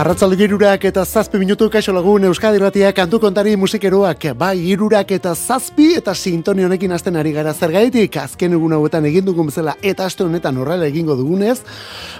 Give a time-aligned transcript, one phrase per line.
[0.00, 4.22] Arratzalde girurak eta zazpi minutu kaixo lagun Euskadi Ratia kantu kontari musikeroak.
[4.38, 8.16] Bai irurak eta zazpi eta sintoni honekin hasten ari gara zergaitik.
[8.16, 11.58] Azken egun hauetan egin dugun bezala eta aste honetan horrela egingo dugunez.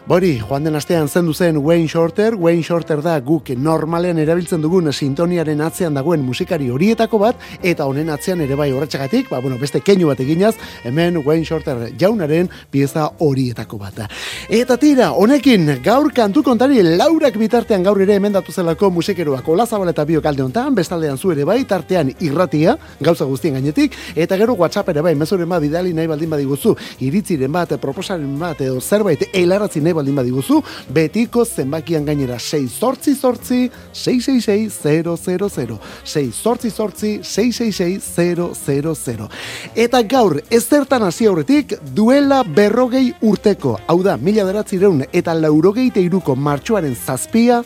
[0.07, 4.93] Bori, joan den astean zendu zen Wayne Shorter, Wayne Shorter da guk normalean erabiltzen dugun
[4.93, 9.81] sintoniaren atzean dagoen musikari horietako bat eta honen atzean ere bai horretxagatik, ba, bueno, beste
[9.81, 10.53] keinu bat eginaz,
[10.85, 14.05] hemen Wayne Shorter jaunaren pieza horietako bat.
[14.51, 19.89] Eta tira, honekin gaur kantu kontari laurak bitartean gaur ere hemen datu zelako musikeroak olazabal
[19.93, 24.57] eta biok alde honetan, bestaldean zu ere bai, tartean irratia, gauza guztien gainetik, eta gero
[24.59, 26.75] WhatsApp ere bai, mezuren bat bidali nahi baldin badiguzu,
[27.07, 33.15] iritziren bat, proposaren bat, edo zerbait eilaratzi nahi baldin badiguzu, betiko zenbakian gainera 6 sortzi
[33.15, 39.29] sortzi, 666 6 sortzi sortzi, 666
[39.77, 46.35] Eta gaur, ez hasi aurretik, duela berrogei urteko, hau da, mila beratzireun, eta laurogei teiruko
[46.35, 47.60] martxoaren zazpia,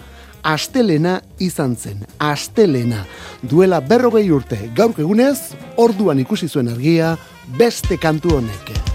[0.45, 3.05] astelena izan zen, astelena.
[3.43, 7.17] Duela berrogei urte, gaur egunez, orduan ikusi zuen argia,
[7.59, 8.94] beste kantu honek.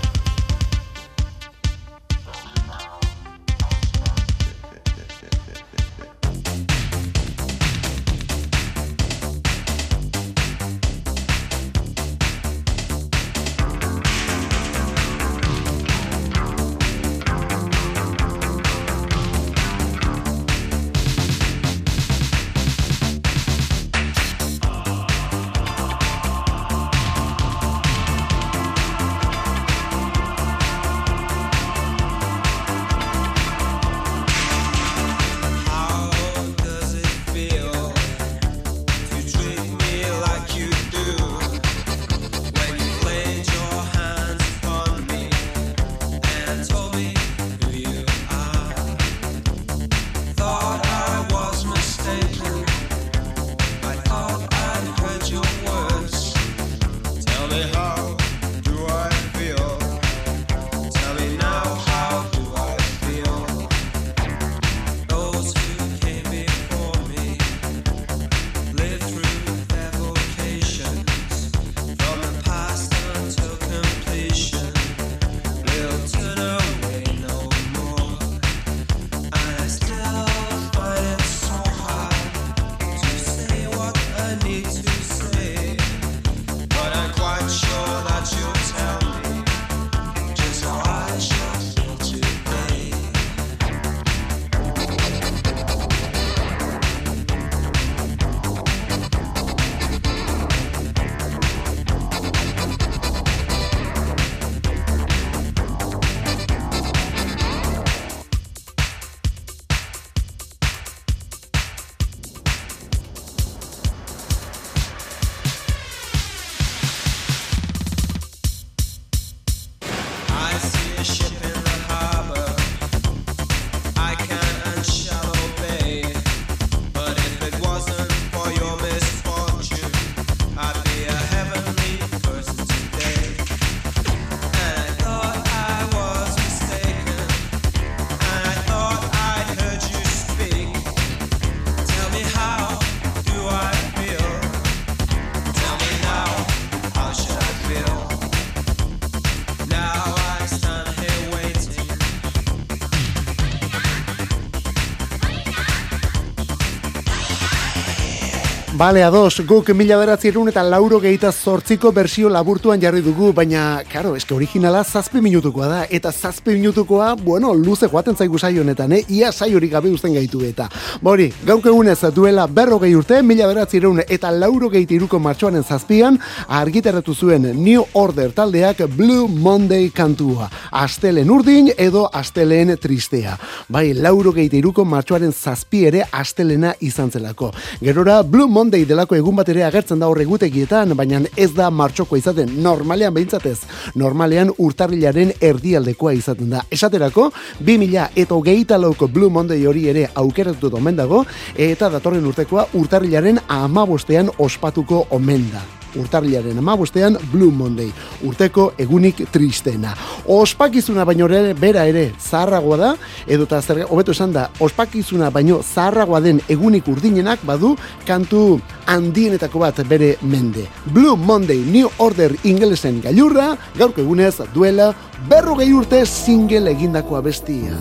[158.79, 164.13] Bale, ados, guk mila beratzerun eta lauro gehita zortziko bersio laburtuan jarri dugu, baina, karo,
[164.15, 169.01] eske originala zazpi minutukoa da, eta zazpi minutukoa, bueno, luze joaten zaigu saio honetan, eh?
[169.09, 170.69] ia saio gabe uzten gaitu eta.
[171.01, 176.17] Bori, gauk egunez duela berro urte, mila beratzerun eta lauro gehita iruko martxoanen zazpian,
[176.47, 180.49] argitaratu zuen New Order taldeak Blue Monday kantua.
[180.71, 183.37] Astelen urdin edo astelen tristea.
[183.67, 187.51] Bai, lauro gehita iruko martxoaren zazpi ere astelena izan zelako.
[187.81, 191.71] Gerora, Blue Monday Monday delako egun bat ere agertzen da horre gutekietan, baina ez da
[191.73, 193.55] martxoko izaten, normalean behintzatez,
[193.97, 196.61] normalean urtarrilaren erdialdekoa izaten da.
[196.69, 197.31] Esaterako,
[197.65, 201.23] 2000 eta hogeita lauko Blue Monday hori ere aukeratu omen dago,
[201.57, 205.65] eta datorren urtekoa urtarrilaren amabostean ospatuko omen da
[205.95, 207.89] urtarriaren amabostean Blue Monday,
[208.27, 209.95] urteko egunik tristena.
[210.29, 212.91] Ospakizuna baino ere, bera ere, zaharragoa da,
[213.27, 217.75] edo eta zer, hobeto esan da, ospakizuna baino zaharragoa den egunik urdinenak badu,
[218.07, 218.59] kantu
[218.89, 220.67] handienetako bat bere mende.
[220.85, 224.93] Blue Monday New Order ingelesen gailurra, gaurko egunez duela
[225.27, 227.75] berro gehi urte single egindakoa bestia.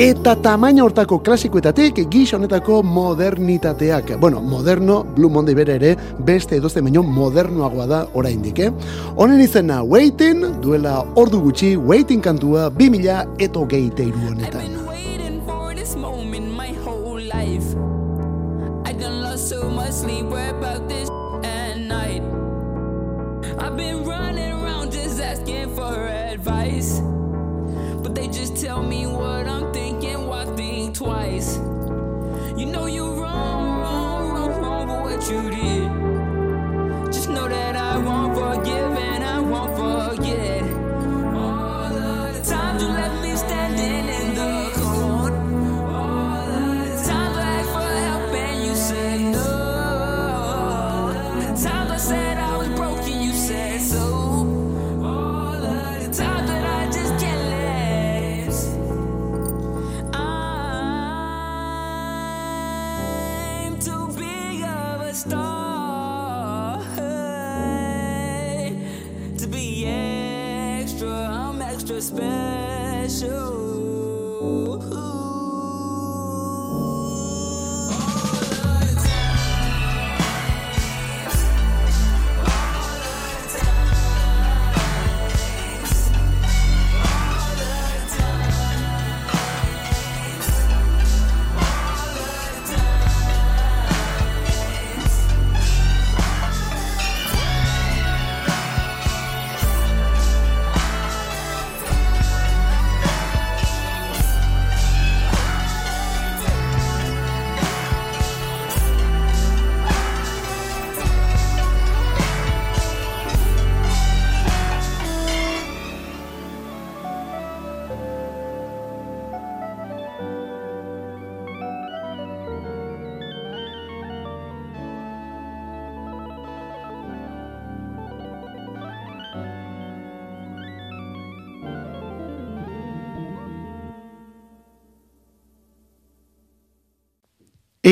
[0.00, 4.14] Eta tamaina hortako klasikoetatik gix honetako modernitateak.
[4.20, 8.70] Bueno, moderno, Blue Monday bere ere, beste edoze baino modernoagoa da oraindik, eh?
[9.16, 14.80] Honen izena Waiting, duela ordu gutxi, Waiting kantua 2000 eto geite honetan.
[28.62, 31.56] Tell me what I'm thinking, why think twice?
[32.56, 37.12] You know you're wrong, wrong, wrong, wrong for what you did.
[37.12, 40.51] Just know that I won't forgive and I won't forget.
[74.72, 75.11] Ooh.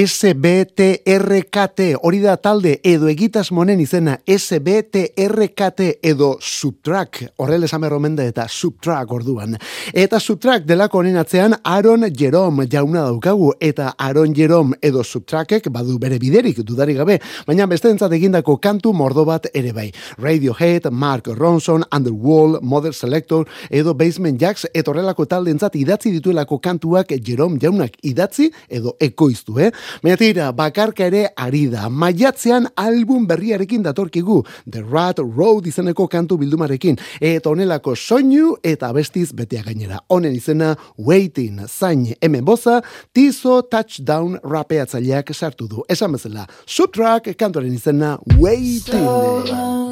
[0.01, 8.47] SBTRKT, hori da talde edo egitas monen izena SBTRKT edo Subtrack, horrela esan berromende eta
[8.49, 9.59] Subtrack orduan.
[9.93, 15.99] Eta Subtrack delako honen atzean Aaron Jerome jauna daukagu eta Aaron Jerome edo Subtrackek badu
[16.01, 19.91] bere biderik dudari gabe, baina beste entzat egindako kantu mordo bat ere bai.
[20.17, 26.57] Radiohead, Mark Ronson, Underworld, Mother Selector edo Basement Jacks eta horrelako talde entzat idatzi dituelako
[26.59, 29.71] kantuak Jerome jaunak idatzi edo ekoiztu, eh?
[30.03, 31.89] Baina bakarka ere ari da.
[31.89, 34.45] Maiatzean album berriarekin datorkigu.
[34.71, 36.99] The Rat Road izeneko kantu bildumarekin.
[37.21, 40.01] Eta onelako soinu eta bestiz betea gainera.
[40.09, 41.61] Honen izena Waiting.
[41.69, 42.81] Zain hemen boza,
[43.13, 45.85] Tizo Touchdown rapeatzaileak sartu du.
[45.89, 49.89] Esan bezala, Subtrack kantuaren izena Waiting.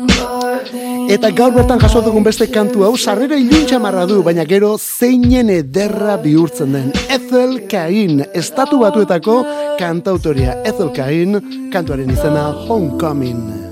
[1.09, 5.49] Eta gaur bertan jaso dugun beste kantu hau sarrera iluntza marra du, baina gero zeinen
[5.55, 6.91] ederra bihurtzen den.
[7.15, 9.39] Ethel Cain, estatu batuetako
[9.89, 11.41] kantautoria Ethel Cain,
[11.73, 13.68] kantuaren izena Homecoming.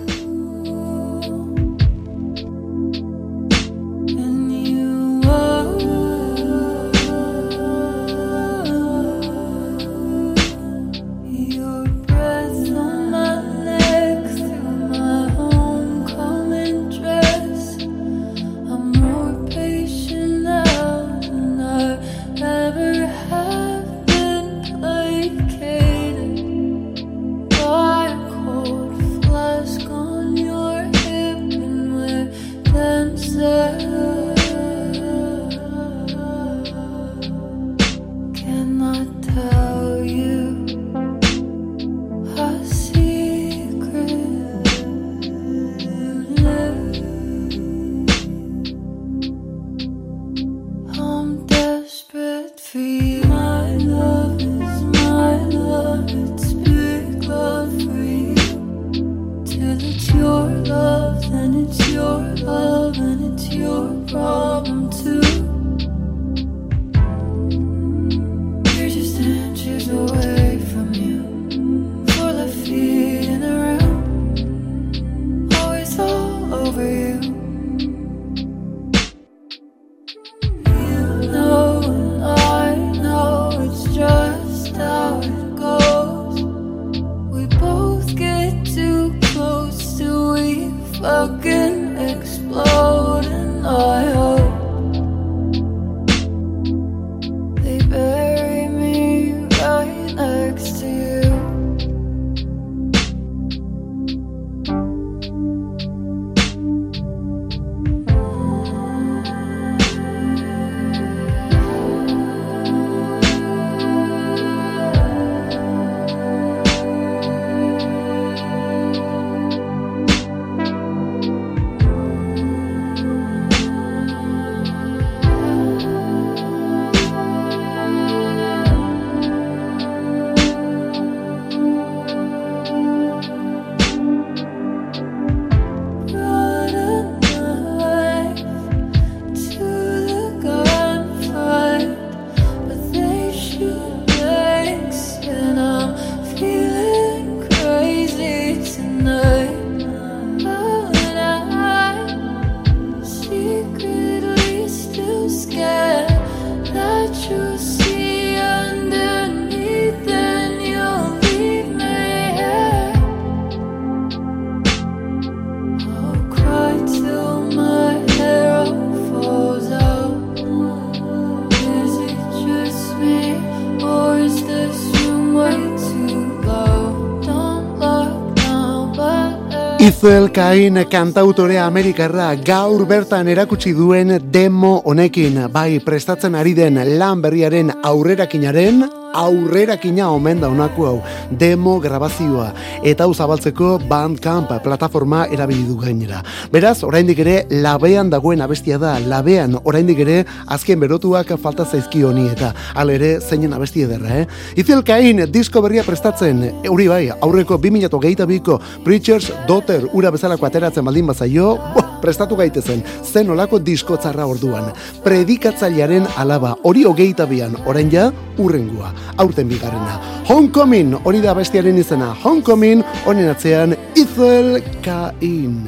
[179.87, 185.38] Izel Kain kantautorea Amerikarra gaur bertan erakutsi duen demo honekin.
[185.55, 188.83] Bai prestatzen ari den lan berriaren aurrerakinaren
[189.16, 190.96] aurrerakina omen da honako hau.
[191.30, 192.50] Demo grabazioa.
[192.85, 196.23] Eta hau zabaltzeko Bandcamp plataforma erabili du gainera.
[196.52, 200.18] Beraz, oraindik ere labean dagoen abestia da, labean oraindik ere
[200.52, 204.26] azken berotuak falta zaizki honi eta al ere zeinen abesti ederra, eh?
[204.61, 211.06] Izel Kain disko berria prestatzen, hori bai, aurreko 2022ko Preachers Daughter ura bezalako ateratzen baldin
[211.11, 211.56] bazaio,
[212.02, 214.70] prestatu gaitezen, zen olako diskotzarra orduan.
[215.04, 220.00] Predikatzailearen alaba, hori hogeita bian, orain ja, urrengua, aurten bigarrena.
[220.28, 225.66] Homecoming, hori da bestiaren izena, Homecoming, honen atzean, Izel Kain.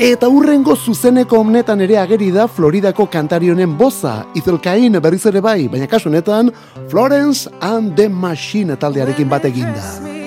[0.00, 5.90] Eta urrengo zuzeneko honetan ere ageri da Floridako kantarionen boza, Izelkain berriz ere bai, baina
[5.90, 6.48] kasu honetan
[6.88, 10.19] Florence and the Machine taldearekin bat eginda.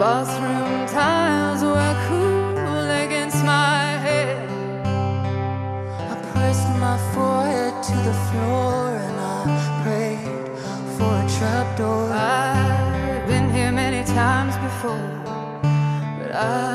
[0.00, 4.48] Bathroom tiles were cool against my head.
[6.12, 9.44] I pressed my forehead to the floor and I
[9.82, 10.48] prayed
[10.96, 12.08] for a trapdoor.
[12.14, 15.10] I've been here many times before,
[16.18, 16.69] but I've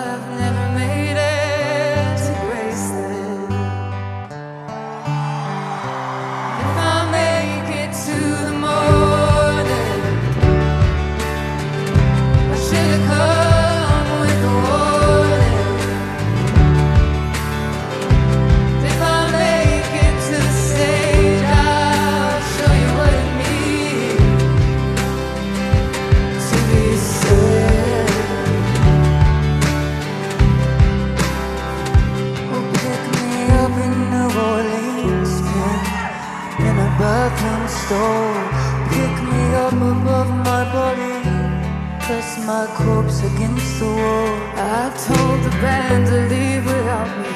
[43.76, 44.06] against the.
[44.58, 47.36] I told the band to leave without me.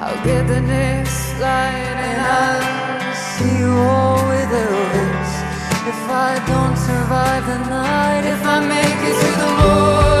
[0.00, 5.32] I'll get the next flight and I'll see you all with the Elvis.
[5.88, 10.13] If I don't survive the night, if I make it to the morning.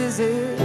[0.00, 0.58] It.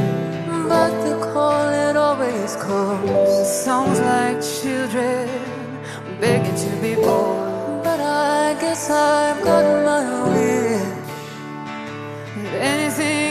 [0.70, 3.32] But the call it always comes.
[3.66, 5.28] Sounds like children
[6.20, 7.84] begging to be born.
[7.84, 10.94] But I guess I've got my wish.
[12.74, 13.23] Anything,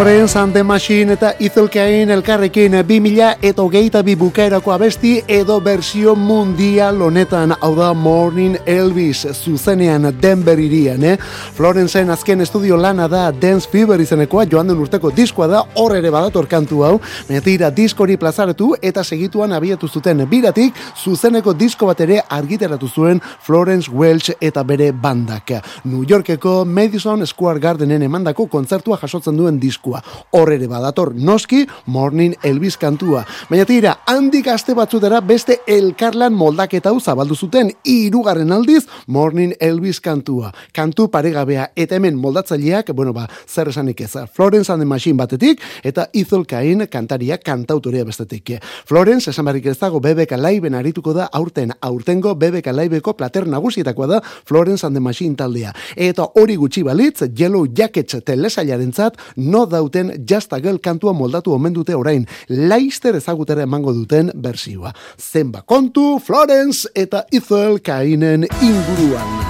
[0.00, 7.02] and the Machine eta Izelkain elkarrekin 2000 eta hogeita bi bukaerako abesti edo bersio mundial
[7.02, 11.18] honetan hau da Morning Elvis zuzenean Denver irian, eh?
[11.54, 16.10] Florenceen azken estudio lana da Dance Fever izenekoa joan den urteko diskoa da hor ere
[16.10, 20.72] badator kantu hau, baina tira diskori plazaratu eta segituan abiatu zuten biratik
[21.04, 25.52] zuzeneko disko bat ere argitaratu zuen Florence Welch eta bere bandak.
[25.84, 30.02] New Yorkeko Madison Square Gardenen emandako kontzertua jasotzen duen disko diskua.
[30.32, 33.24] Hor ere badator noski Morning Elvis kantua.
[33.50, 40.52] Baina tira, handik aste batzutera beste elkarlan moldaketa zabaldu zuten hirugarren aldiz Morning Elvis kantua.
[40.72, 45.60] Kantu paregabea eta hemen moldatzaileak, bueno ba, zer esanik ez, Florence and the Machine batetik
[45.82, 48.60] eta Ethel Cain kantaria kantautorea bestetik.
[48.86, 54.06] Florence esan barrik ez dago BBK Liveen arituko da aurten, aurtengo BBK Liveko plater nagusietakoa
[54.06, 55.72] da Florence and the Machine taldea.
[55.96, 61.56] Eta hori gutxi balitz, Yellow Jackets telesailaren zat, no dauten Just a Girl kantua moldatu
[61.56, 64.92] omen dute orain, Leister ezagutera emango duten bersioa.
[65.18, 69.40] Zenba kontu, Florence eta Ethel Cainen inguruan.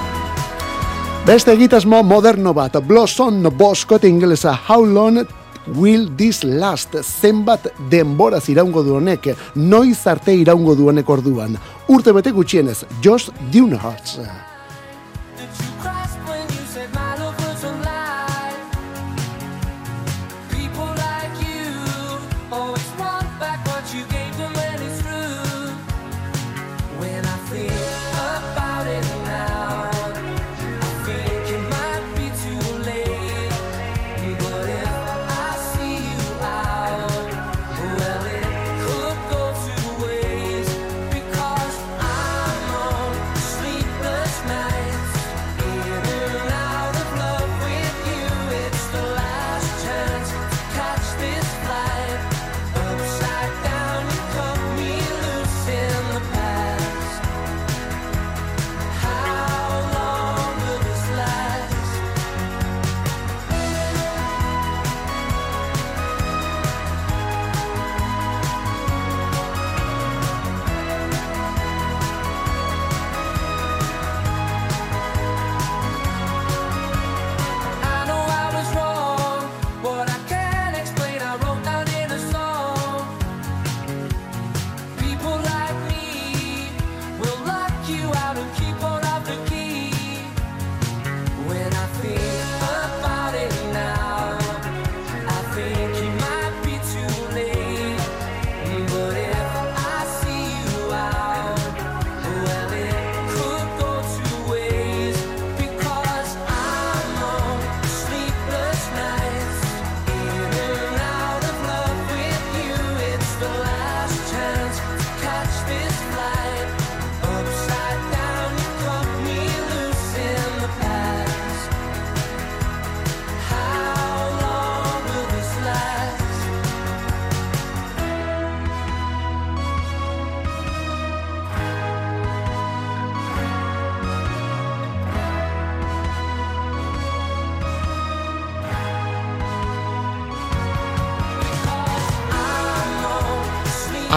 [1.25, 5.21] Beste egitasmo moderno bat, Blossom Boskot ingelesa, How Long
[5.77, 11.57] Will This Last zenbat denbora iraungo du honek, noiz arte iraungo du honek orduan.
[11.87, 14.50] Urte bete gutxienez, Josh Dunehartz.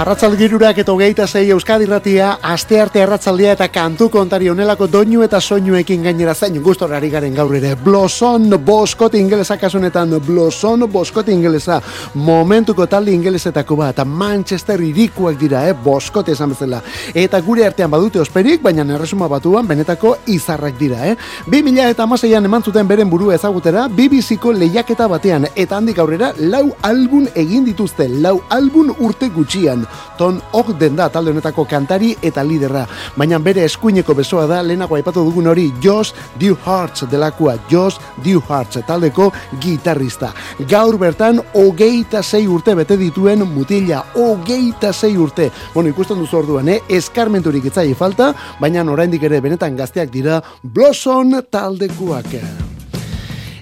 [0.05, 5.39] Arratzalgirurak eta hogeita zei Euskadi ratia, aste arte arratzaldia eta kantu kontari onelako doinu eta
[5.41, 7.71] soinuekin gainera zain gustorari garen gaur ere.
[7.81, 11.79] Blosson Boskot ingelesa kasunetan, Blosson Boskot ingelesa,
[12.21, 15.73] momentuko talde ingelesetako bat, Manchester irikuak dira, eh?
[15.73, 16.83] Boskot esan bezala.
[17.15, 21.17] Eta gure artean badute osperik, baina erresuma batuan benetako izarrak dira, eh?
[21.49, 26.67] 2000 eta amaseian eman zuten beren burua ezagutera, BBC-ko lehiaketa batean, eta handik aurrera, lau
[26.83, 29.89] album egin dituzte, lau album urte gutxian
[30.19, 32.87] ton ok den da talde honetako kantari eta liderra.
[33.17, 39.31] Baina bere eskuineko besoa da lehenago aipatu dugun hori Josh Dewhartz delakua, Josh Dewhartz taldeko
[39.61, 40.33] gitarrista.
[40.69, 45.51] Gaur bertan hogeita sei urte bete dituen mutila, hogeita sei urte.
[45.75, 46.81] Bueno, ikusten duzu orduan, eh?
[46.89, 52.84] eskarmenturik itzai falta, baina oraindik ere benetan gazteak dira Blossom taldekuak.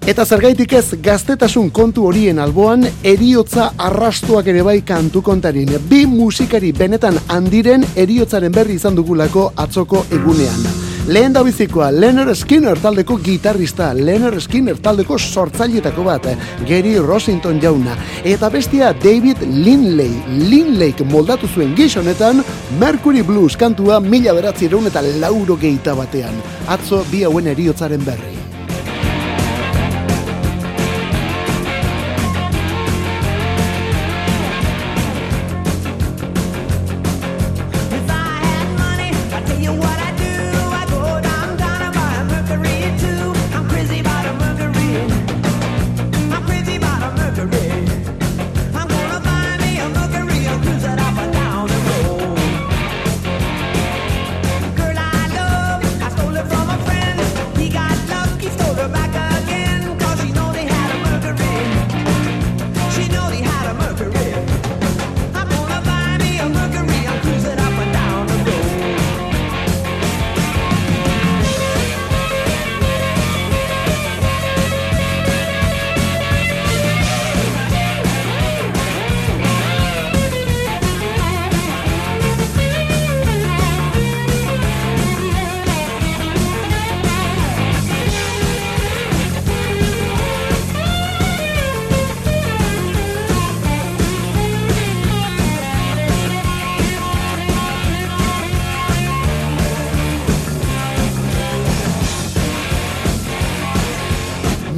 [0.02, 5.76] Eta zergaitik ez gaztetasun kontu horien alboan eriotza arrastuak ere bai kantu kontarin.
[5.86, 10.66] Bi musikari benetan handiren eriotzaren berri izan dugulako atzoko egunean.
[11.06, 16.26] Lehen da bizikoa, Leonard Skinner taldeko gitarrista, Leonard Skinner taldeko sortzailetako bat,
[16.66, 17.94] Gary Rossington jauna.
[18.24, 20.12] Eta bestia David Linley,
[20.50, 22.42] Linley moldatu zuen gizonetan,
[22.78, 26.34] Mercury Blues kantua mila beratzi eta lauro geita batean.
[26.66, 28.41] Atzo bi hauen eriotzaren berri.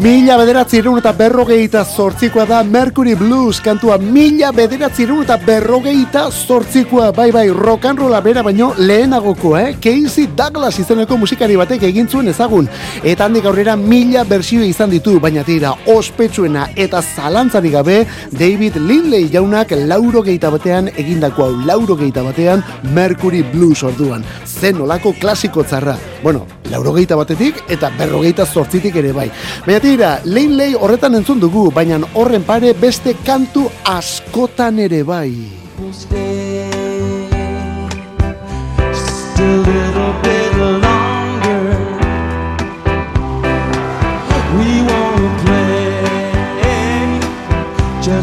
[0.05, 3.97] Mila bederatzi irun eta berrogeita zortzikoa da Mercury Blues kantua.
[3.97, 7.07] Mila bederatzi irun eta berrogeita zortzikoa.
[7.17, 9.79] Bai bai rock and rolla bera baino lehenagoko eh?
[9.81, 12.69] Casey Douglas izeneko musikari batek egin zuen ezagun.
[13.03, 19.31] Eta handik aurrera mila bersio izan ditu Baina tira ospetsuena eta zalantzari gabe David Lindley
[19.33, 22.61] jaunak lauro geita batean egindako hau Lauro geita batean
[22.93, 24.21] Mercury Blues orduan.
[24.45, 29.27] Zen olako klasiko tzarra Bueno, lauro geita batetik eta berrogeita zortzitik ere bai.
[29.67, 29.94] Baina tira,
[30.25, 35.33] lehin lehi horretan entzun dugu, baina horren pare beste kantu askotan ere bai.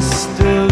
[0.01, 0.70] beste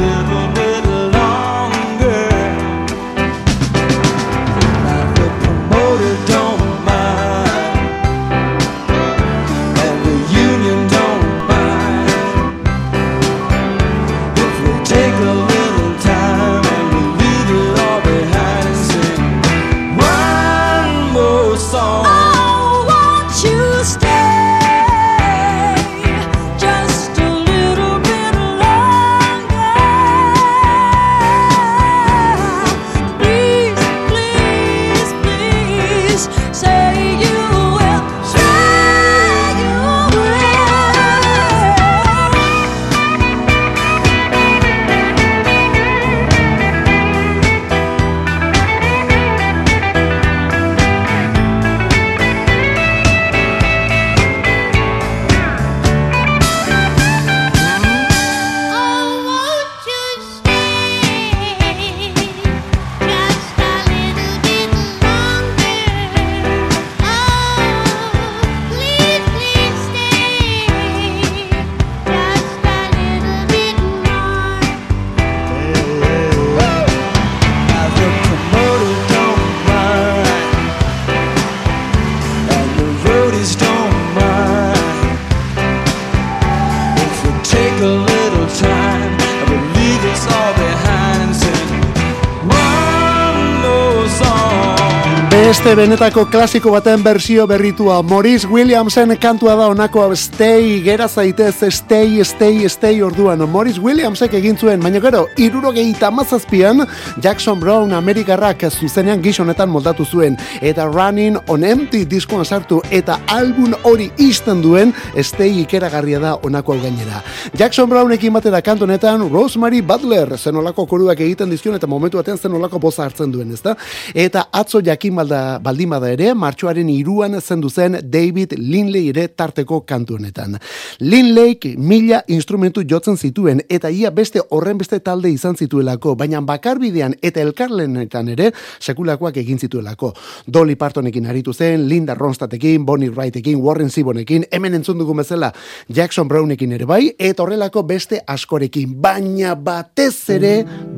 [95.79, 98.01] benetako klasiko baten bersio berritua.
[98.03, 103.39] Maurice Williamsen kantua da honako stay gera zaitez stay stay stay orduan.
[103.49, 106.83] Maurice Williamsek egin zuen baina gero irurogeita mazazpian
[107.23, 110.35] Jackson Brown Amerikarrak zuzenean gizonetan moldatu zuen.
[110.61, 114.91] Eta Running on Empty diskoan sartu eta album hori izten duen
[115.23, 117.23] stay ikeragarria da honako gainera.
[117.55, 122.79] Jackson Brownekin batera kantu honetan Rosemary Butler zenolako koruak egiten dizkion eta momentu batean zenolako
[122.79, 123.77] boza hartzen duen ezta?
[124.13, 130.17] Eta atzo jakin balda baldimada ere, martxoaren iruan zendu zen David Linley ere tarteko kantu
[130.17, 130.57] honetan.
[130.99, 137.15] Linley mila instrumentu jotzen zituen eta ia beste horren beste talde izan zituelako, baina bakarbidean
[137.21, 140.13] eta elkarlenetan ere sekulakoak egin zituelako.
[140.47, 145.51] Dolly Partonekin aritu zen, Linda Ronstadtekin, Bonnie Wrightekin, Warren Sibonekin, hemen entzun dugu bezala
[145.89, 150.55] Jackson Brownekin ere bai, eta horrelako beste askorekin, baina batez ere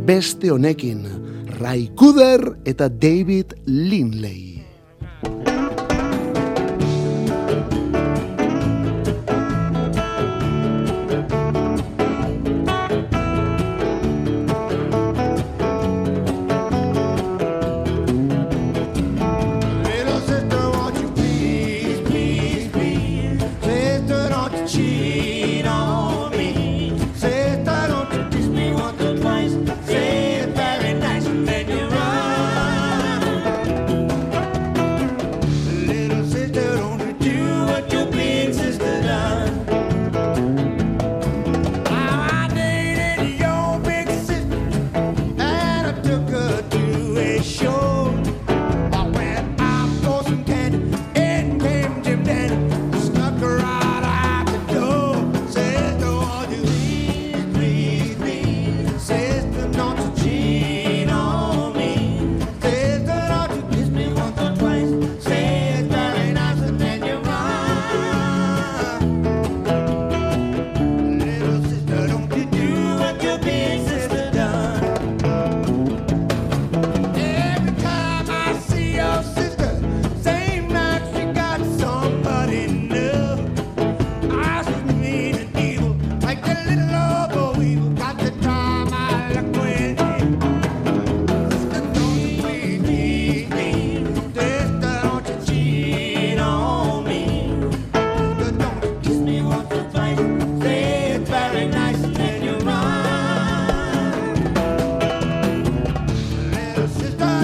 [0.07, 1.03] beste honekin.
[1.59, 3.53] Ray Cooder eta David
[5.23, 5.60] Lindley.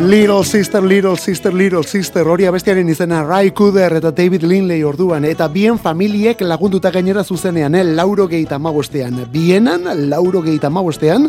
[0.08, 5.26] Little Sister, Little Sister, Little Sister, hori abestiaren izena Ray Cooder eta David Linley orduan,
[5.28, 7.84] eta bien familiek lagunduta gainera zuzenean, eh?
[7.84, 9.18] lauro gehieta magostean.
[9.34, 11.28] Bienan, lauro gehieta magostean,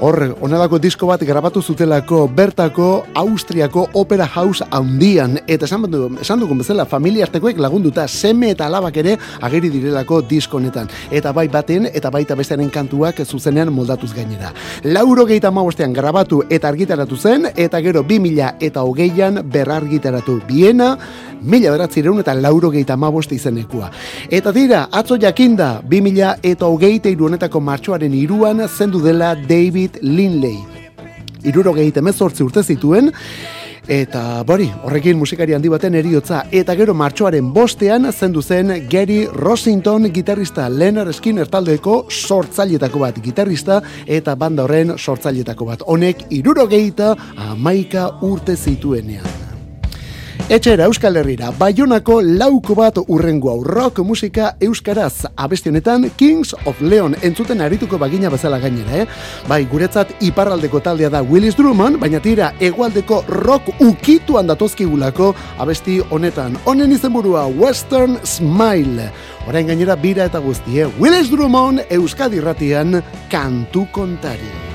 [0.00, 6.40] hor, onelako disko bat grabatu zutelako bertako Austriako Opera House handian, eta esan, du, esan
[6.40, 10.88] dugun bezala, familia artekoek lagunduta, seme eta alabak ere ageri direlako disko honetan.
[11.10, 14.52] Eta bai baten, eta baita bestearen kantuak zuzenean moldatuz gainera.
[14.84, 20.96] Lauro gehieta magostean grabatu eta argitaratu zen, eta gero 2000 eta hogeian berrargitaratu biena,
[21.42, 23.90] mila beratzireun eta lauro gehieta maboste izenekua.
[24.30, 30.58] Eta dira, atzo jakinda, 2000 eta hogeita iruanetako martxoaren iruan zendu dela David Linley.
[31.44, 33.10] Iruro gehieta mezortzi urte zituen,
[33.90, 40.06] Eta bori, horrekin musikari handi baten eriotza eta gero martxoaren bostean zendu zen Gary Rossington
[40.14, 45.82] gitarrista Leonard Skinner taldeko sortzailetako bat gitarrista eta banda horren sortzailetako bat.
[45.86, 47.16] Honek iruro gehieta
[47.50, 49.51] amaika urte zituenean.
[50.52, 56.82] Etxera Euskal Herrira, Bayonako lauko bat urrengo hau rock musika euskaraz abesti honetan Kings of
[56.84, 59.06] Leon entzuten arituko bagina bezala gainera, eh?
[59.48, 65.30] Bai, guretzat iparraldeko taldea da Willis Drummond, baina tira egualdeko rock ukituan datozkigulako
[65.64, 66.58] abesti honetan.
[66.66, 69.08] Honen izenburua Western Smile.
[69.48, 73.00] Orain gainera bira eta guztie, Willis Drummond Euskadi Ratian
[73.32, 74.71] kantu kontari.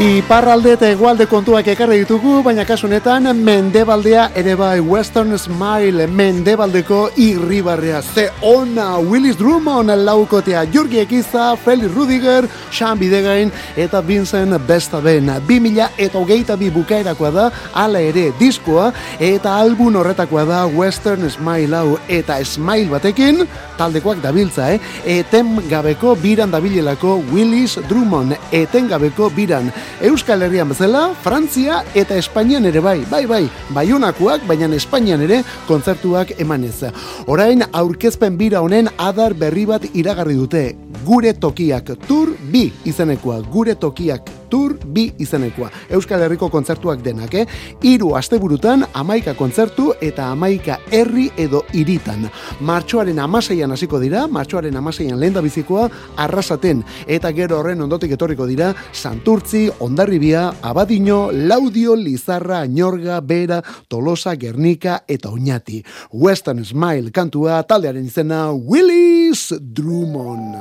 [0.00, 8.00] Iparralde eta egualde kontuak ekarri ditugu, baina kasunetan mendebaldea ere bai Western Smile mendebaldeko irribarrea.
[8.00, 15.28] Ze ona Willis Drummond laukotea Jurgi Ekiza, Feli Rudiger, Sean Bidegain eta Vincent Bestaben.
[15.46, 21.76] 2000 eta hogeita bi bukaerakoa da, ala ere diskoa eta albun horretakoa da Western Smile
[21.76, 23.44] hau eta Smile batekin
[23.76, 24.80] taldekoak dabiltza, eh?
[25.04, 29.68] Eten gabeko biran dabilelako Willis Drummond, eten gabeko biran.
[30.00, 33.42] Euskal Herrian bezala, Frantzia eta Espainian ere bai, bai, bai,
[33.76, 36.90] baiunakoak, baina Espainian ere kontzertuak emanez.
[37.26, 40.66] Orain aurkezpen bira honen adar berri bat iragarri dute,
[41.04, 45.70] gure tokiak, tur bi izenekoa, gure tokiak Tour bi izenekoa.
[45.90, 47.46] Euskal Herriko kontzertuak denak, eh?
[47.86, 52.26] Iru asteburutan amaika kontzertu eta amaika herri edo iritan.
[52.66, 56.82] Martxoaren amaseian hasiko dira, martxoaren amaseian lehen da bizikoa, arrasaten.
[57.06, 65.04] Eta gero horren ondotik etorriko dira, Santurtzi, Ondarribia, Abadino, Laudio, Lizarra, Añorga, Bera, Tolosa, Gernika
[65.08, 65.84] eta Oñati.
[66.12, 70.56] Western Smile kantua taldearen izena Willis Drummond.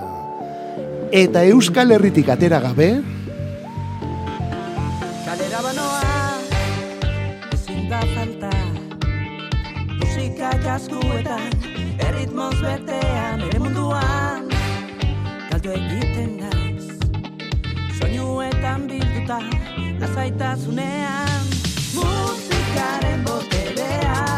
[1.12, 3.00] Eta Euskal Herritik atera gabe,
[10.70, 11.50] Musika jaskuetan
[11.98, 14.46] Erritmoz betean Ere munduan
[15.50, 16.86] Galdu egiten naiz.
[17.98, 19.40] Soinuetan bilduta
[20.00, 21.50] Lasaitasunean
[21.96, 24.29] Musikaren boterea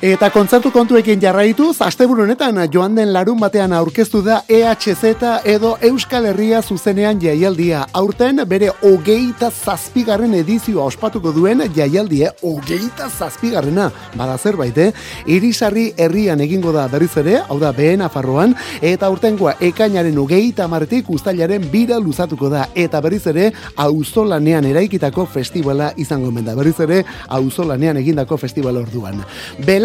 [0.00, 5.10] Eta kontzertu kontuekin jarraituz, asteburu honetan joan den larun batean aurkeztu da EHZ
[5.44, 7.82] edo Euskal Herria zuzenean jaialdia.
[7.92, 14.94] Aurten bere hogeita zazpigarren edizioa ospatuko duen jaialdie, hogeita zazpigarrena, bada zerbait, eh?
[15.26, 21.12] Irisarri herrian egingo da berriz ere, hau da behen afarroan, eta aurtengoa ekainaren hogeita martik
[21.12, 26.56] ustailaren bira luzatuko da, eta berriz ere auzolanean eraikitako festivala izango menda.
[26.56, 29.20] Berriz ere auzolanean egindako festival orduan.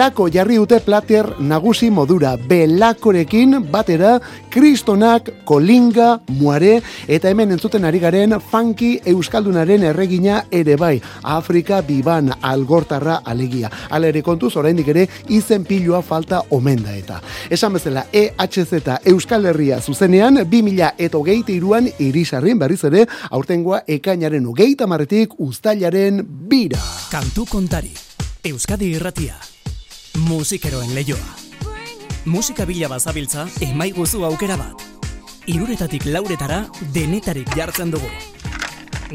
[0.05, 4.19] Belako jarri dute plater nagusi modura, belakorekin batera
[4.53, 6.75] kristonak, kolinga, muare,
[7.09, 13.71] eta hemen entzuten ari garen funky euskaldunaren erregina ere bai, Afrika biban algortarra alegia.
[13.89, 17.17] Hala ere kontuz, oraindik ere izen pilua falta omen da eta.
[17.49, 24.45] Esan bezala, EHZ Euskal Herria zuzenean, 2000 eta hogeita iruan irisarrin berriz ere, aurtengoa ekainaren
[24.53, 26.85] hogeita marretik ustailaren bira.
[27.09, 27.97] Kantu kontari,
[28.45, 29.54] Euskadi irratia,
[30.15, 31.35] musikeroen leioa.
[32.25, 34.81] Musika bila bazabiltza, emaiguzu aukera bat.
[35.45, 38.09] Iruretatik lauretara, denetarik jartzen dugu.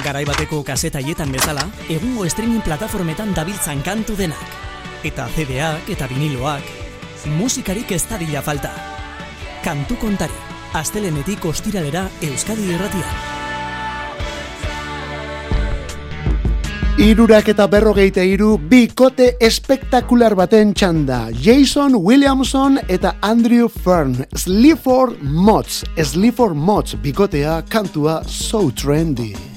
[0.04, 4.54] Garai bateko kasetaietan bezala, egungo streaming plataformetan dabiltzan kantu denak.
[5.02, 6.62] Eta CD-ak eta viniloak,
[7.38, 8.06] musikarik ez
[8.44, 8.70] falta.
[9.64, 10.32] Kantu kontari,
[10.72, 13.39] astelenetik ostiralera Euskadi irratia.
[17.00, 21.30] Irurak eta berrogeita iru bikote espektakular baten txanda.
[21.32, 24.18] Jason Williamson eta Andrew Fern.
[24.36, 25.80] Sleaford Mods.
[25.96, 29.49] Sleaford Mods bikotea kantua so trendy.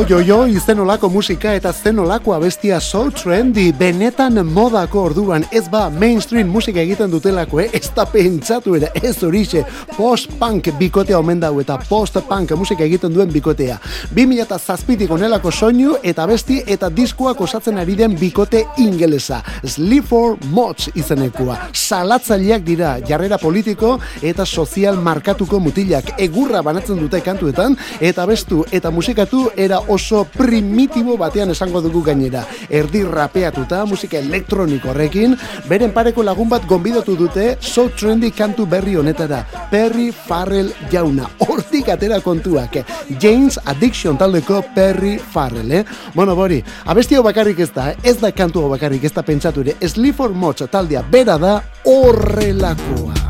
[0.00, 3.66] Oioio izenolako musika eta zenolako abestia so trendy.
[3.76, 7.66] Benetan modako orduan ez ba mainstream musika egiten dutelako eh?
[7.72, 9.60] ez da pentsatu ere ez horixe
[9.96, 13.76] post-punk bikotea omen dau eta post-punk musika egiten duen bikotea.
[14.14, 20.08] 2000 eta zazpitik onelako soinu eta besti eta diskoak osatzen ari den bikote ingelesa Sleep
[20.08, 21.58] for Mods izenekua.
[21.74, 26.14] Salatzaileak dira jarrera politiko eta sozial markatuko mutilak.
[26.18, 32.44] Egurra banatzen dute kantuetan eta bestu eta musikatu era oso primitibo batean esango dugu gainera.
[32.70, 35.36] Erdi rapeatuta musika elektroniko horrekin,
[35.68, 39.42] beren pareko lagun bat gonbidatu dute so trendy kantu berri honetara.
[39.70, 41.28] Perry Farrell jauna.
[41.46, 42.80] Hortik atera kontuak.
[43.20, 45.84] James Addiction taldeko Perry Farrell, eh?
[46.14, 49.76] Bueno, bori, abestio bakarrik ez da, ez da kantu bakarrik ez da pentsatu ere.
[49.88, 53.29] Sleep for Moch taldea bera da horrelakoa.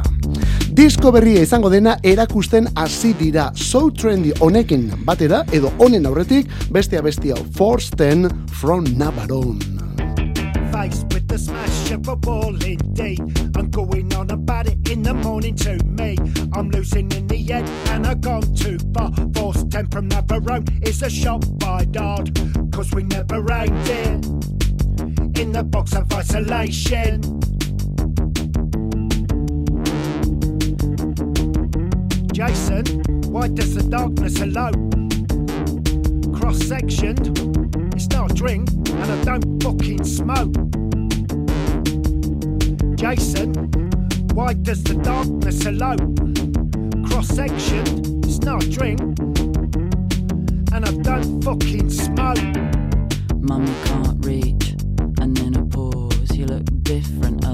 [0.70, 3.50] Disko berria izango dena erakusten hasi dira.
[3.56, 9.80] So Trendy honekin batera edo honen aurretik bestia bestia 10 from Navarone.
[11.12, 13.20] With the smash of a ball indeed.
[13.54, 16.16] I'm going on about it in the morning to me.
[16.54, 19.12] I'm losing in the end and I've gone too far.
[19.34, 22.34] Force 10 from Navarone is a shot by Dodd
[22.72, 25.38] Cause we never aimed it.
[25.38, 27.20] In the box of isolation
[32.41, 32.86] Jason,
[33.30, 34.88] why does the darkness alone?
[36.32, 37.36] Cross sectioned,
[37.95, 40.55] it's not a drink, and I don't fucking smoke.
[42.97, 43.53] Jason,
[44.32, 46.16] why does the darkness alone?
[47.11, 49.01] Cross sectioned, it's not a drink,
[50.72, 52.38] and I don't fucking smoke.
[53.36, 54.76] Mummy can't reach,
[55.20, 56.34] and then a pause.
[56.34, 57.45] You look different,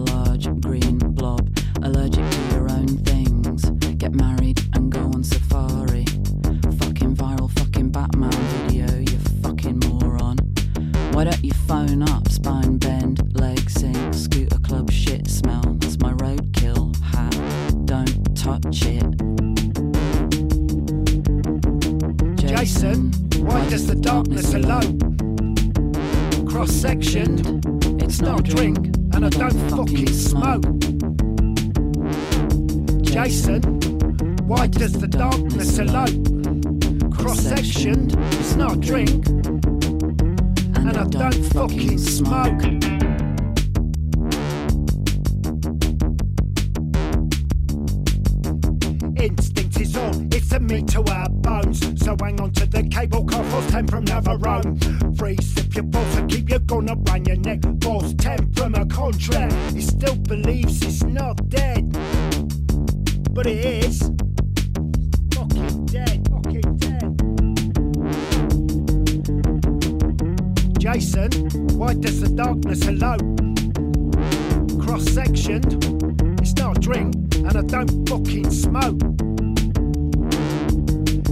[70.96, 71.30] Jason,
[71.76, 73.36] why does the darkness alone?
[74.80, 75.74] Cross sectioned,
[76.40, 78.98] it's not a drink, and I don't fucking smoke.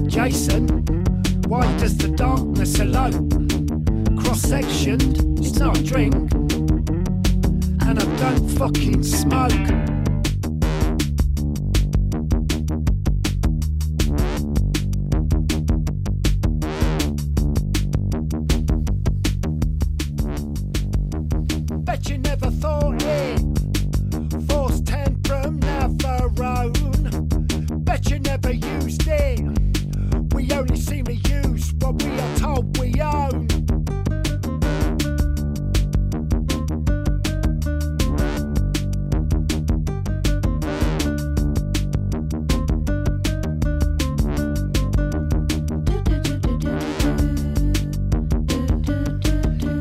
[0.06, 0.68] Jason,
[1.48, 3.30] why does the darkness alone?
[4.22, 6.14] Cross sectioned, it's not a drink,
[7.80, 9.93] and I don't fucking smoke.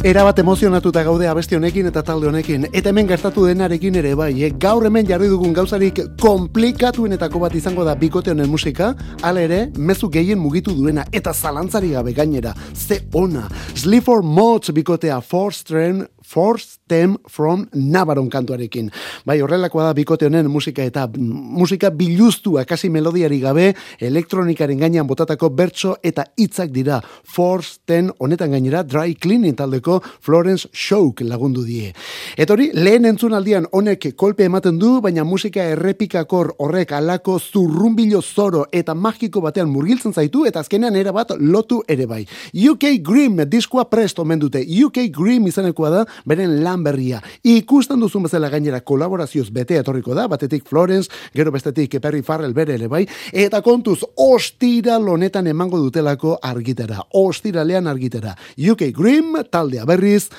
[0.04, 2.66] Erabat emozionatuta gaude abesti honekin eta talde honekin.
[2.76, 4.50] Eta hemen gertatu denarekin ere bai, eh?
[4.60, 8.90] gaur hemen jarri dugun gauzarik komplikatuenetako bat izango da bikote honen musika,
[9.22, 12.52] hala ere, mezu gehien mugitu duena eta zalantzari gabe gainera.
[12.76, 13.46] Ze ona.
[13.76, 16.04] Sleep for Mods bikotea Force Train
[16.34, 18.90] Force Them from Navarone kantuarekin.
[19.26, 23.68] Bai, horrelakoa da bikote honen musika eta musika biluztua kasi melodiari gabe
[24.02, 27.00] elektronikaren gainean botatako bertso eta hitzak dira.
[27.24, 31.92] Force Ten honetan gainera Dry Cleaning taldeko Florence Shouk lagundu die.
[32.38, 38.22] Eta hori, lehen entzun aldian honek kolpe ematen du, baina musika errepikakor horrek alako zurrumbilo
[38.22, 42.24] zoro eta magiko batean murgiltzen zaitu eta azkenean era bat lotu ere bai.
[42.54, 44.64] UK Grim diskoa prest omen dute.
[44.64, 47.22] UK Grim izanekoa da, beren lan berria.
[47.44, 52.76] Ikusten duzun bezala gainera kolaborazioz bete etorriko da, batetik Florence, gero bestetik Perry Farrell bere
[52.78, 57.02] ere bai, eta kontuz ostira lonetan emango dutelako argitera.
[57.14, 58.36] Ostiralean argitera.
[58.58, 60.30] UK Grim, taldea berriz,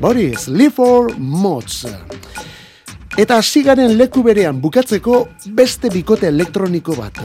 [0.00, 1.84] Boris, Lifor Mods.
[3.14, 5.20] Eta sigaren leku berean bukatzeko
[5.54, 7.20] beste bikote elektroniko bat.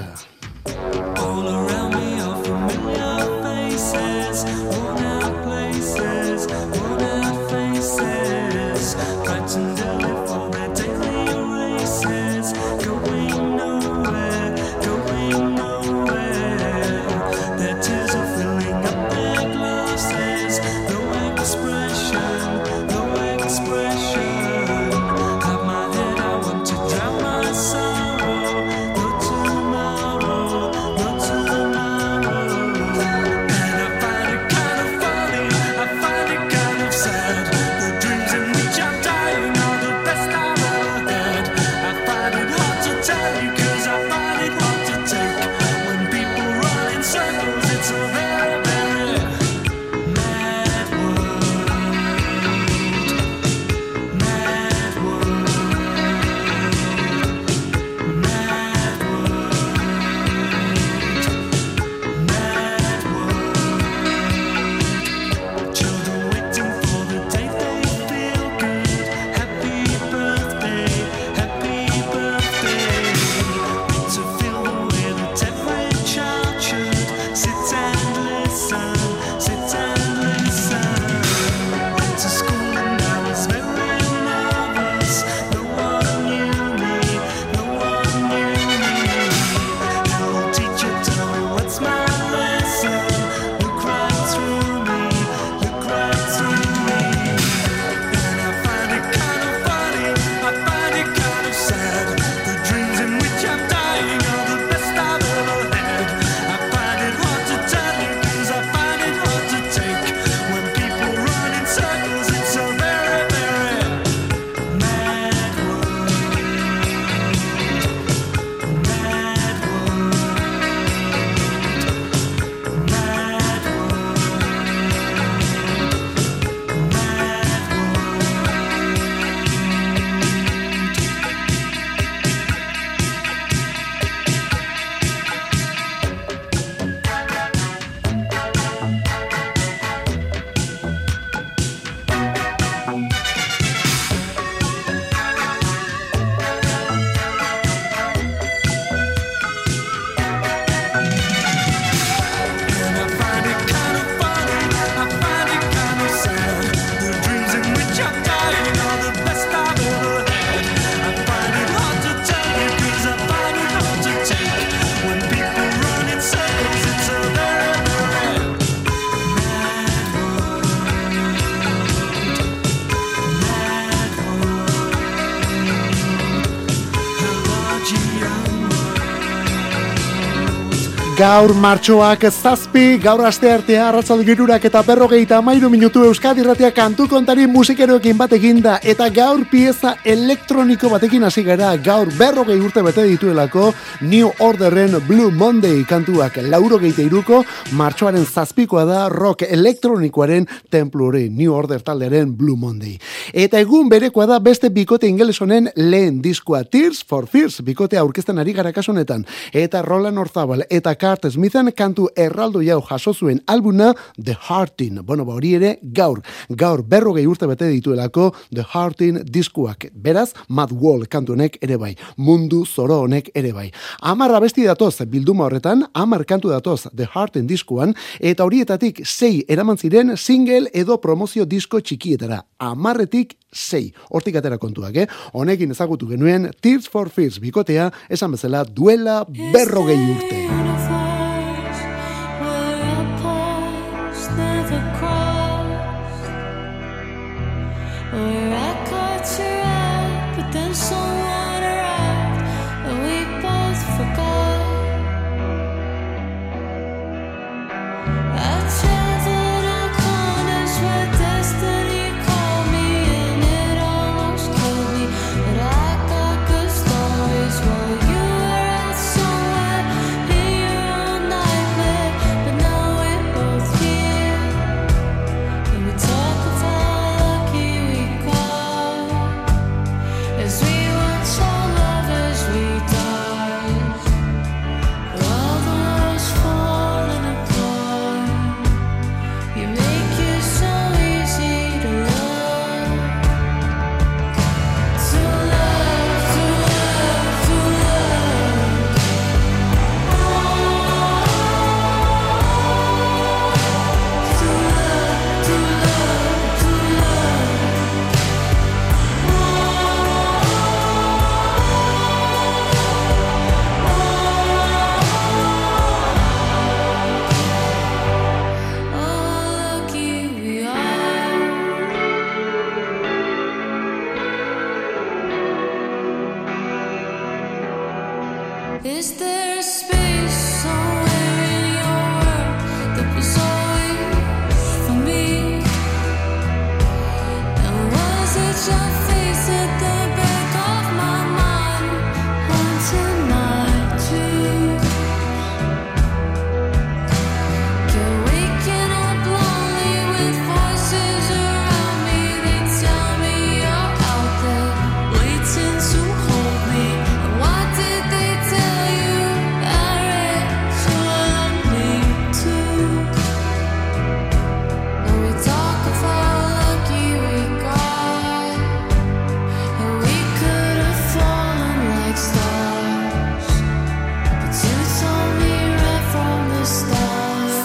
[181.20, 187.10] Gaur martxoak zazpi, gaur aste artea, arratzal girurak eta berrogeita mairu minutu Euskadi Ratia kantu
[187.12, 188.32] kontari musikeroekin bat
[188.64, 188.78] da.
[188.82, 195.30] Eta gaur pieza elektroniko batekin hasi gara, gaur berrogei urte bete dituelako New Orderren Blue
[195.30, 196.38] Monday kantuak.
[196.38, 197.44] Lauro geite iruko,
[197.74, 202.98] martxoaren zazpikoa da rock elektronikoaren templu New Order taldearen Blue Monday.
[203.34, 208.40] Eta egun berekoa da beste bikote ingeles honen lehen diskoa Tears for Fears, bikote aurkezten
[208.40, 213.96] ari gara kasunetan, eta Roland Orzabal, eta Cart Smithen kantu erraldo jau jaso zuen albuna
[214.14, 215.00] The Heartin.
[215.06, 216.20] Bueno, ba hori ere gaur,
[216.54, 219.88] gaur berrogei urte bete dituelako The Heartin diskuak.
[219.96, 223.72] Beraz, Mad Wall kantu honek ere bai, mundu zoro honek ere bai.
[224.06, 229.82] Amar abesti datoz bilduma horretan, amar kantu datoz The Heartin diskuan, eta horietatik sei eraman
[229.82, 232.44] ziren single edo promozio disko txikietara.
[232.60, 233.88] Amarretik sei.
[234.14, 235.10] Hortik atera kontuak, eh?
[235.34, 240.99] Honekin ezagutu genuen Tears for Fears bikotea, esan bezala duela berrogei urte.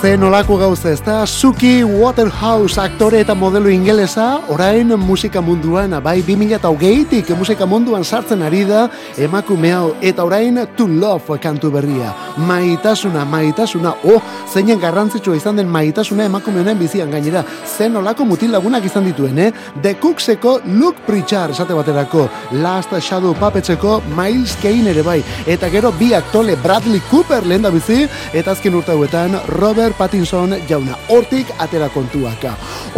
[0.04, 6.18] Zen olako gauza ez da Suki Waterhouse aktore eta modelo ingelesa orain musika munduan bai
[6.26, 8.82] 2008tik musika munduan sartzen ari da
[9.16, 9.94] emakume hau.
[10.02, 12.10] Eta orain To Love kantu berria.
[12.36, 14.20] Maitasuna, maitasuna oh,
[14.52, 17.44] zeinen garrantzitsua izan den maitasuna emakume honen bizian gainera.
[17.64, 19.52] Zen olako mutil lagunak izan dituen eh?
[19.80, 22.28] The Cookseko Luke Pritchard esate baterako.
[22.60, 25.22] Last Shadow Puppetseko Miles Kane ere bai.
[25.46, 28.02] Eta gero bi aktole Bradley Cooper lehen da bizi.
[28.34, 32.44] Eta azken urtauetan Robert Pattinson jauna hortik atera kontuak.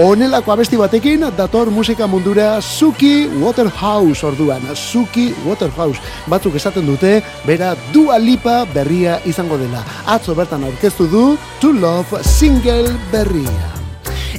[0.00, 4.62] Honelako abesti batekin dator musika mundura Suki Waterhouse orduan.
[4.74, 9.84] Suki Waterhouse batzuk esaten dute bera Dua Lipa berria izango dela.
[10.06, 11.24] Atzo bertan aurkeztu du
[11.60, 13.72] To Love single berria.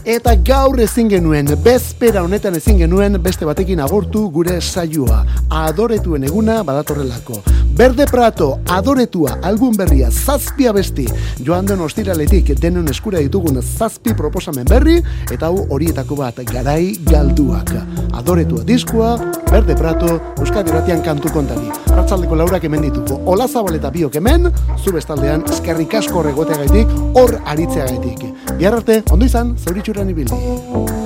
[0.08, 5.26] Eta gaur ezin genuen, bezpera honetan ezin genuen beste batekin agortu gure saioa.
[5.49, 7.41] Adoretuen eguna badatorrelako.
[7.76, 11.05] Berde Prato, adoretua, album berria, zazpi abesti,
[11.45, 14.97] joan den ostiraletik denon eskura ditugun zazpi proposamen berri,
[15.32, 17.74] eta hau horietako bat garai galduak.
[18.18, 19.15] Adoretua diskoa,
[19.51, 21.70] Berde Prato, Euskadi Ratian kantu kontari.
[21.93, 27.86] Ratzaldeko laurak hemen dituko, Ola Zabaleta biok hemen, zu bestaldean, eskerrik asko gaitik, hor aritzea
[27.86, 28.26] gaitik.
[28.57, 30.96] Biar arte, ondo izan, zauritxuran ibili.